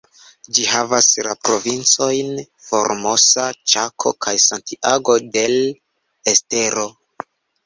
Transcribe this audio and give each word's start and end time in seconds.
Ĝi 0.57 0.63
enhavas 0.67 1.09
la 1.27 1.35
provincojn 1.49 2.31
Formosa, 2.69 3.45
Ĉako, 3.75 4.15
kaj 4.27 4.35
Santiago 4.47 5.19
del 5.37 5.55
Estero. 6.35 6.89